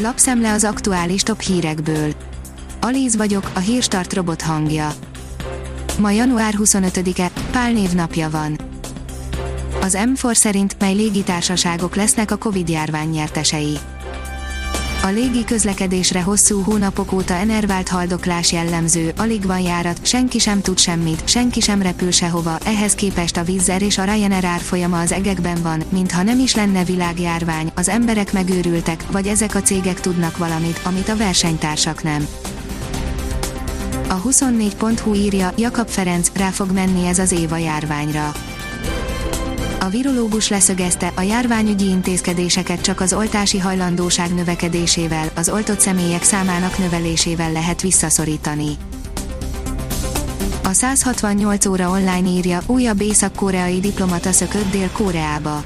Lapszemle 0.00 0.52
az 0.52 0.64
aktuális 0.64 1.22
top 1.22 1.40
hírekből. 1.40 2.12
Alíz 2.80 3.16
vagyok, 3.16 3.50
a 3.54 3.58
hírstart 3.58 4.12
robot 4.12 4.42
hangja. 4.42 4.92
Ma 5.98 6.10
január 6.10 6.54
25-e, 6.58 7.30
Pál 7.50 7.72
névnapja 7.72 8.30
van. 8.30 8.58
Az 9.80 9.98
M4 10.00 10.34
szerint 10.34 10.76
mely 10.78 10.94
légitársaságok 10.94 11.94
lesznek 11.94 12.30
a 12.30 12.36
Covid 12.36 12.68
járvány 12.68 13.08
nyertesei. 13.08 13.78
A 15.08 15.10
légi 15.10 15.44
közlekedésre 15.44 16.22
hosszú 16.22 16.62
hónapok 16.62 17.12
óta 17.12 17.34
enervált 17.34 17.88
haldoklás 17.88 18.52
jellemző, 18.52 19.12
alig 19.16 19.46
van 19.46 19.60
járat, 19.60 20.06
senki 20.06 20.38
sem 20.38 20.60
tud 20.60 20.78
semmit, 20.78 21.28
senki 21.28 21.60
sem 21.60 21.82
repül 21.82 22.10
sehova, 22.10 22.58
ehhez 22.64 22.94
képest 22.94 23.36
a 23.36 23.44
Vizzer 23.44 23.82
és 23.82 23.98
a 23.98 24.04
Ryanair 24.04 24.44
árfolyama 24.44 25.00
az 25.00 25.12
egekben 25.12 25.62
van, 25.62 25.82
mintha 25.88 26.22
nem 26.22 26.38
is 26.38 26.54
lenne 26.54 26.84
világjárvány, 26.84 27.70
az 27.74 27.88
emberek 27.88 28.32
megőrültek, 28.32 29.04
vagy 29.10 29.26
ezek 29.26 29.54
a 29.54 29.62
cégek 29.62 30.00
tudnak 30.00 30.36
valamit, 30.36 30.80
amit 30.84 31.08
a 31.08 31.16
versenytársak 31.16 32.02
nem. 32.02 32.26
A 34.08 34.22
24.hu 34.22 35.14
írja, 35.14 35.52
Jakab 35.56 35.88
Ferenc, 35.88 36.30
rá 36.34 36.48
fog 36.48 36.70
menni 36.70 37.06
ez 37.06 37.18
az 37.18 37.32
éva 37.32 37.56
járványra 37.56 38.32
a 39.80 39.88
virológus 39.88 40.48
leszögezte, 40.48 41.12
a 41.14 41.20
járványügyi 41.20 41.88
intézkedéseket 41.88 42.80
csak 42.80 43.00
az 43.00 43.12
oltási 43.12 43.58
hajlandóság 43.58 44.34
növekedésével, 44.34 45.30
az 45.34 45.48
oltott 45.48 45.80
személyek 45.80 46.22
számának 46.22 46.78
növelésével 46.78 47.52
lehet 47.52 47.82
visszaszorítani. 47.82 48.76
A 50.64 50.72
168 50.72 51.66
óra 51.66 51.90
online 51.90 52.28
írja, 52.28 52.60
újabb 52.66 53.00
észak-koreai 53.00 53.80
diplomata 53.80 54.32
szökött 54.32 54.70
Dél-Koreába. 54.70 55.64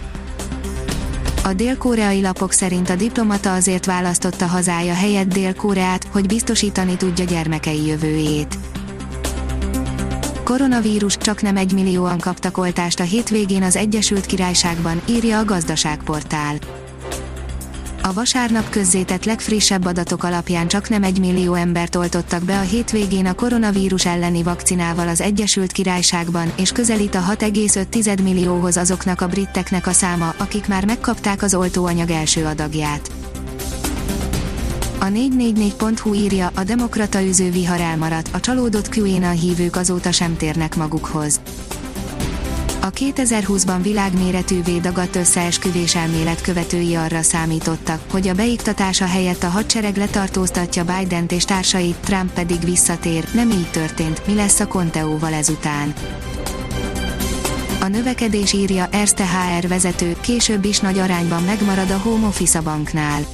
A 1.44 1.52
dél-koreai 1.52 2.20
lapok 2.20 2.52
szerint 2.52 2.90
a 2.90 2.96
diplomata 2.96 3.52
azért 3.54 3.86
választotta 3.86 4.46
hazája 4.46 4.94
helyett 4.94 5.32
Dél-Koreát, 5.32 6.06
hogy 6.10 6.26
biztosítani 6.26 6.96
tudja 6.96 7.24
gyermekei 7.24 7.86
jövőjét. 7.86 8.58
Koronavírus 10.52 11.16
csak 11.16 11.42
nem 11.42 11.56
egy 11.56 11.72
millióan 11.72 12.18
kaptak 12.18 12.58
oltást 12.58 13.00
a 13.00 13.02
hétvégén 13.02 13.62
az 13.62 13.76
Egyesült 13.76 14.26
Királyságban, 14.26 15.00
írja 15.08 15.38
a 15.38 15.44
gazdaságportál. 15.44 16.56
A 18.02 18.12
vasárnap 18.12 18.68
közzétett 18.68 19.24
legfrissebb 19.24 19.84
adatok 19.84 20.24
alapján 20.24 20.68
csak 20.68 20.88
nem 20.88 21.02
egy 21.02 21.18
millió 21.18 21.54
embert 21.54 21.94
oltottak 21.94 22.42
be 22.42 22.58
a 22.58 22.62
hétvégén 22.62 23.26
a 23.26 23.34
koronavírus 23.34 24.06
elleni 24.06 24.42
vakcinával 24.42 25.08
az 25.08 25.20
Egyesült 25.20 25.72
Királyságban, 25.72 26.52
és 26.56 26.72
közelít 26.72 27.14
a 27.14 27.24
6,5 27.28 28.22
millióhoz 28.22 28.76
azoknak 28.76 29.20
a 29.20 29.28
briteknek 29.28 29.86
a 29.86 29.92
száma, 29.92 30.34
akik 30.38 30.66
már 30.66 30.84
megkapták 30.84 31.42
az 31.42 31.54
oltóanyag 31.54 32.10
első 32.10 32.44
adagját. 32.44 33.21
A 35.02 35.06
444.hu 35.06 36.14
írja, 36.14 36.50
a 36.54 36.64
demokrata 36.64 37.22
üző 37.22 37.50
vihar 37.50 37.80
elmaradt, 37.80 38.28
a 38.32 38.40
csalódott 38.40 38.96
QAnon 38.96 39.38
hívők 39.38 39.76
azóta 39.76 40.12
sem 40.12 40.36
térnek 40.36 40.76
magukhoz. 40.76 41.40
A 42.80 42.90
2020-ban 42.90 43.78
világméretűvé 43.82 44.78
dagadt 44.78 45.16
összeesküvés 45.16 45.94
elmélet 45.94 46.40
követői 46.40 46.94
arra 46.94 47.22
számítottak, 47.22 48.00
hogy 48.10 48.28
a 48.28 48.34
beiktatása 48.34 49.06
helyett 49.06 49.42
a 49.42 49.48
hadsereg 49.48 49.96
letartóztatja 49.96 50.84
biden 50.84 51.26
és 51.28 51.44
társait, 51.44 51.96
Trump 51.96 52.32
pedig 52.32 52.64
visszatér, 52.64 53.24
nem 53.34 53.50
így 53.50 53.70
történt, 53.70 54.26
mi 54.26 54.34
lesz 54.34 54.60
a 54.60 54.66
Conteóval 54.66 55.32
ezután. 55.32 55.92
A 57.80 57.86
növekedés 57.86 58.52
írja 58.52 58.88
Erste 58.90 59.24
HR 59.24 59.68
vezető, 59.68 60.16
később 60.20 60.64
is 60.64 60.80
nagy 60.80 60.98
arányban 60.98 61.42
megmarad 61.42 61.90
a 61.90 61.98
home 61.98 62.26
office 62.26 62.58
a 62.58 62.62
banknál 62.62 63.26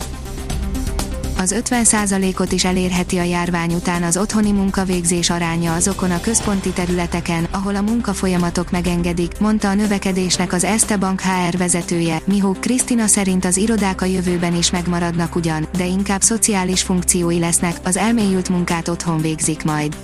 az 1.38 1.54
50%-ot 1.70 2.52
is 2.52 2.64
elérheti 2.64 3.18
a 3.18 3.22
járvány 3.22 3.74
után 3.74 4.02
az 4.02 4.16
otthoni 4.16 4.52
munkavégzés 4.52 5.30
aránya 5.30 5.74
azokon 5.74 6.10
a 6.10 6.20
központi 6.20 6.70
területeken, 6.70 7.46
ahol 7.50 7.76
a 7.76 7.80
munkafolyamatok 7.80 8.70
megengedik, 8.70 9.38
mondta 9.38 9.68
a 9.68 9.74
növekedésnek 9.74 10.52
az 10.52 10.64
Erste 10.64 10.96
Bank 10.96 11.20
HR 11.20 11.56
vezetője, 11.56 12.20
Mihó 12.24 12.56
Krisztina 12.60 13.06
szerint 13.06 13.44
az 13.44 13.56
irodák 13.56 14.00
a 14.00 14.04
jövőben 14.04 14.56
is 14.56 14.70
megmaradnak 14.70 15.34
ugyan, 15.34 15.68
de 15.76 15.86
inkább 15.86 16.22
szociális 16.22 16.82
funkciói 16.82 17.38
lesznek, 17.38 17.76
az 17.84 17.96
elmélyült 17.96 18.48
munkát 18.48 18.88
otthon 18.88 19.20
végzik 19.20 19.64
majd. 19.64 19.96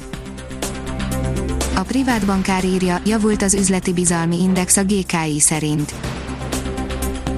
A 1.77 1.83
privát 1.83 2.27
bankár 2.27 2.65
írja, 2.65 3.01
javult 3.05 3.43
az 3.43 3.55
üzleti 3.55 3.93
bizalmi 3.93 4.43
index 4.43 4.77
a 4.77 4.85
GKI 4.85 5.41
szerint 5.41 5.95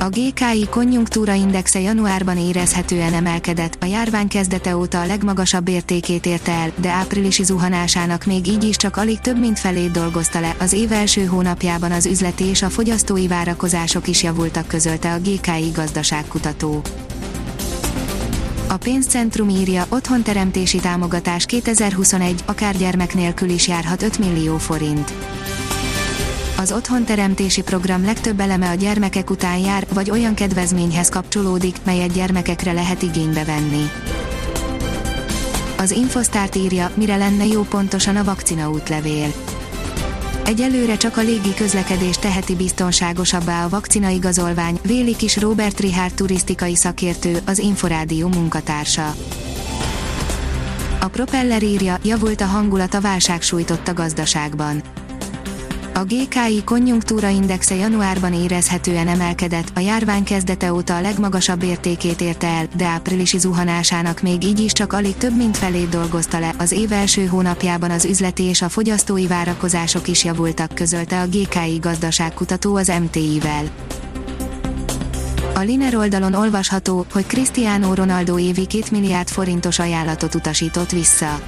a 0.06 0.08
GKI 0.08 0.66
konjunktúra 0.70 1.32
indexe 1.32 1.80
januárban 1.80 2.38
érezhetően 2.38 3.12
emelkedett, 3.12 3.76
a 3.80 3.84
járvány 3.84 4.28
kezdete 4.28 4.76
óta 4.76 5.00
a 5.00 5.06
legmagasabb 5.06 5.68
értékét 5.68 6.26
érte 6.26 6.52
el, 6.52 6.72
de 6.76 6.90
áprilisi 6.90 7.44
zuhanásának 7.44 8.24
még 8.24 8.46
így 8.46 8.64
is 8.64 8.76
csak 8.76 8.96
alig 8.96 9.20
több 9.20 9.38
mint 9.38 9.58
felét 9.58 9.90
dolgozta 9.90 10.40
le. 10.40 10.54
Az 10.58 10.72
év 10.72 10.92
első 10.92 11.24
hónapjában 11.24 11.92
az 11.92 12.06
üzleti 12.06 12.44
és 12.44 12.62
a 12.62 12.70
fogyasztói 12.70 13.26
várakozások 13.26 14.08
is 14.08 14.22
javultak 14.22 14.66
közölte 14.66 15.12
a 15.12 15.18
GKI 15.18 15.70
gazdaságkutató. 15.74 16.82
A 18.68 18.76
pénzcentrum 18.76 19.48
írja, 19.48 19.86
otthonteremtési 19.88 20.78
támogatás 20.78 21.46
2021, 21.46 22.42
akár 22.46 22.76
gyermek 22.76 23.14
nélkül 23.14 23.48
is 23.48 23.68
járhat 23.68 24.02
5 24.02 24.18
millió 24.18 24.58
forint 24.58 25.12
az 26.56 26.72
otthonteremtési 26.72 27.62
program 27.62 28.04
legtöbb 28.04 28.40
eleme 28.40 28.70
a 28.70 28.74
gyermekek 28.74 29.30
után 29.30 29.58
jár, 29.58 29.86
vagy 29.94 30.10
olyan 30.10 30.34
kedvezményhez 30.34 31.08
kapcsolódik, 31.08 31.76
melyet 31.84 32.12
gyermekekre 32.12 32.72
lehet 32.72 33.02
igénybe 33.02 33.44
venni. 33.44 33.90
Az 35.78 35.90
Infosztárt 35.90 36.54
írja, 36.54 36.90
mire 36.94 37.16
lenne 37.16 37.46
jó 37.46 37.62
pontosan 37.62 38.16
a 38.16 38.24
vakcina 38.24 38.70
útlevél. 38.70 39.32
Egyelőre 40.44 40.96
csak 40.96 41.16
a 41.16 41.20
légi 41.20 41.54
közlekedés 41.54 42.16
teheti 42.16 42.54
biztonságosabbá 42.54 43.64
a 43.64 43.68
vakcina 43.68 44.08
igazolvány, 44.08 44.78
véli 44.82 45.16
kis 45.16 45.36
Robert 45.36 45.80
Richard 45.80 46.14
turisztikai 46.14 46.76
szakértő, 46.76 47.38
az 47.46 47.58
Inforádió 47.58 48.28
munkatársa. 48.28 49.14
A 51.00 51.08
propeller 51.08 51.62
írja, 51.62 51.98
javult 52.02 52.40
a 52.40 52.44
hangulat 52.44 52.94
a 52.94 53.00
válság 53.00 53.42
sújtotta 53.42 53.94
gazdaságban 53.94 54.82
a 55.96 56.04
GKI 56.04 56.64
konjunktúra 56.64 57.28
indexe 57.28 57.74
januárban 57.74 58.34
érezhetően 58.34 59.08
emelkedett, 59.08 59.70
a 59.74 59.80
járvány 59.80 60.24
kezdete 60.24 60.72
óta 60.72 60.96
a 60.96 61.00
legmagasabb 61.00 61.62
értékét 61.62 62.20
érte 62.20 62.46
el, 62.46 62.66
de 62.76 62.86
áprilisi 62.86 63.38
zuhanásának 63.38 64.20
még 64.20 64.44
így 64.44 64.60
is 64.60 64.72
csak 64.72 64.92
alig 64.92 65.16
több 65.16 65.36
mint 65.36 65.56
felét 65.56 65.88
dolgozta 65.88 66.38
le. 66.38 66.54
Az 66.58 66.72
év 66.72 66.92
első 66.92 67.26
hónapjában 67.26 67.90
az 67.90 68.04
üzleti 68.04 68.42
és 68.42 68.62
a 68.62 68.68
fogyasztói 68.68 69.26
várakozások 69.26 70.08
is 70.08 70.24
javultak, 70.24 70.74
közölte 70.74 71.20
a 71.20 71.26
GKI 71.26 71.78
gazdaságkutató 71.80 72.74
az 72.74 72.92
MTI-vel. 73.02 73.64
A 75.54 75.60
Liner 75.60 75.96
oldalon 75.96 76.34
olvasható, 76.34 77.06
hogy 77.12 77.26
Cristiano 77.26 77.94
Ronaldo 77.94 78.38
évi 78.38 78.66
2 78.66 78.82
milliárd 78.90 79.28
forintos 79.28 79.78
ajánlatot 79.78 80.34
utasított 80.34 80.90
vissza. 80.90 81.40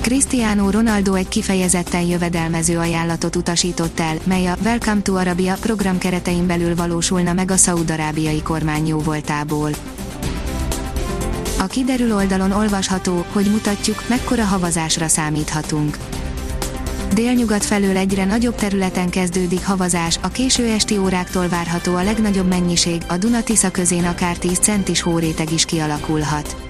Cristiano 0.00 0.70
Ronaldo 0.70 1.14
egy 1.14 1.28
kifejezetten 1.28 2.02
jövedelmező 2.02 2.78
ajánlatot 2.78 3.36
utasított 3.36 4.00
el, 4.00 4.16
mely 4.24 4.46
a 4.46 4.56
Welcome 4.64 5.00
to 5.00 5.14
Arabia 5.14 5.56
program 5.60 5.98
keretein 5.98 6.46
belül 6.46 6.74
valósulna 6.74 7.32
meg 7.32 7.50
a 7.50 7.56
szaudarábiai 7.56 8.42
kormány 8.42 8.86
jó 8.86 8.98
voltából. 8.98 9.70
A 11.58 11.66
kiderül 11.66 12.14
oldalon 12.14 12.52
olvasható, 12.52 13.24
hogy 13.32 13.46
mutatjuk, 13.50 14.04
mekkora 14.08 14.44
havazásra 14.44 15.08
számíthatunk. 15.08 15.98
Délnyugat 17.14 17.64
felől 17.64 17.96
egyre 17.96 18.24
nagyobb 18.24 18.54
területen 18.54 19.10
kezdődik 19.10 19.66
havazás, 19.66 20.18
a 20.22 20.28
késő 20.28 20.66
esti 20.66 20.98
óráktól 20.98 21.48
várható 21.48 21.94
a 21.94 22.02
legnagyobb 22.02 22.48
mennyiség, 22.48 23.02
a 23.08 23.16
Dunatisza 23.16 23.70
közén 23.70 24.04
akár 24.04 24.36
10 24.36 24.58
centis 24.58 25.00
hóréteg 25.00 25.52
is 25.52 25.64
kialakulhat. 25.64 26.69